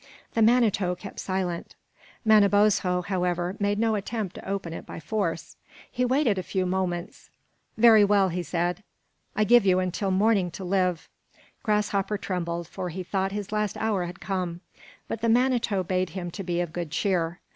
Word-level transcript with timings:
The 0.33 0.41
Manito 0.41 0.95
kept 0.95 1.19
silent. 1.19 1.75
Manabozho, 2.25 3.03
however, 3.03 3.55
made 3.59 3.77
no 3.77 3.93
attempt 3.93 4.33
to 4.33 4.49
open 4.49 4.73
it 4.73 4.83
by 4.83 4.99
force. 4.99 5.57
He 5.91 6.05
waited 6.05 6.39
a 6.39 6.41
few 6.41 6.65
moments. 6.65 7.29
"Very 7.77 8.03
well," 8.03 8.29
he 8.29 8.41
said, 8.41 8.81
"I 9.35 9.43
give 9.43 9.63
you 9.63 9.91
till 9.91 10.09
morning 10.09 10.49
to 10.53 10.63
live." 10.63 11.07
Grasshopper 11.61 12.17
trembled, 12.17 12.67
for 12.67 12.89
he 12.89 13.03
thought 13.03 13.31
his 13.31 13.51
last 13.51 13.77
hour 13.77 14.05
had 14.05 14.19
come; 14.19 14.61
but 15.07 15.21
the 15.21 15.29
Manito 15.29 15.83
bade 15.83 16.09
him 16.09 16.31
to 16.31 16.41
be 16.43 16.61
of 16.61 16.73
good 16.73 16.89
cheer. 16.89 17.39